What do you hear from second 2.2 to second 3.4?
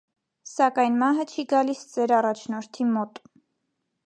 առաջնորդի մոտ։